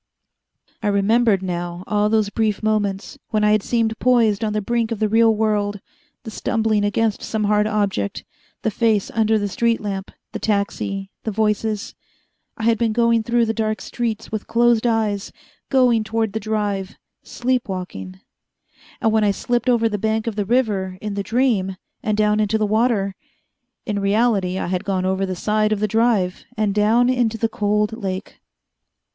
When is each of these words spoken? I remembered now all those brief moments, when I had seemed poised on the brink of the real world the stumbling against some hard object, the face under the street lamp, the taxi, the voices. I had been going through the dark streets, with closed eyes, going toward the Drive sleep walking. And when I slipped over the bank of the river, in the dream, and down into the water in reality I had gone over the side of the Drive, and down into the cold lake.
I 0.81 0.87
remembered 0.87 1.43
now 1.43 1.83
all 1.85 2.09
those 2.09 2.31
brief 2.31 2.63
moments, 2.63 3.19
when 3.29 3.43
I 3.43 3.51
had 3.51 3.61
seemed 3.61 3.99
poised 3.99 4.43
on 4.43 4.51
the 4.51 4.59
brink 4.59 4.91
of 4.91 4.97
the 4.97 5.07
real 5.07 5.35
world 5.35 5.79
the 6.23 6.31
stumbling 6.31 6.83
against 6.83 7.21
some 7.21 7.43
hard 7.43 7.67
object, 7.67 8.23
the 8.63 8.71
face 8.71 9.11
under 9.13 9.37
the 9.37 9.47
street 9.47 9.79
lamp, 9.79 10.09
the 10.31 10.39
taxi, 10.39 11.11
the 11.21 11.29
voices. 11.29 11.93
I 12.57 12.63
had 12.63 12.79
been 12.79 12.93
going 12.93 13.21
through 13.21 13.45
the 13.45 13.53
dark 13.53 13.79
streets, 13.79 14.31
with 14.31 14.47
closed 14.47 14.87
eyes, 14.87 15.31
going 15.69 16.03
toward 16.03 16.33
the 16.33 16.39
Drive 16.39 16.95
sleep 17.21 17.69
walking. 17.69 18.19
And 19.01 19.11
when 19.11 19.23
I 19.23 19.29
slipped 19.29 19.69
over 19.69 19.87
the 19.87 19.99
bank 19.99 20.25
of 20.25 20.35
the 20.35 20.45
river, 20.45 20.97
in 20.99 21.13
the 21.13 21.21
dream, 21.21 21.77
and 22.01 22.17
down 22.17 22.39
into 22.39 22.57
the 22.57 22.65
water 22.65 23.13
in 23.85 23.99
reality 23.99 24.57
I 24.57 24.65
had 24.65 24.83
gone 24.83 25.05
over 25.05 25.27
the 25.27 25.35
side 25.35 25.71
of 25.71 25.79
the 25.79 25.87
Drive, 25.87 26.43
and 26.57 26.73
down 26.73 27.07
into 27.07 27.37
the 27.37 27.47
cold 27.47 27.93
lake. 27.95 28.39